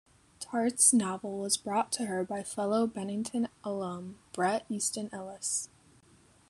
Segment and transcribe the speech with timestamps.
[0.39, 5.69] Tartt's novel was brought to her by fellow Bennington alum Bret Easton Ellis.